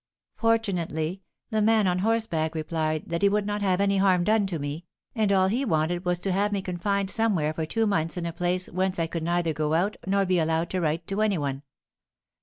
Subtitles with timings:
[0.35, 1.21] Fortunately,
[1.51, 4.83] the man on horseback replied that he would not have any harm done to me,
[5.13, 8.33] and all he wanted was to have me confined somewhere for two months in a
[8.33, 11.61] place whence I could neither go out nor be allowed to write to any one.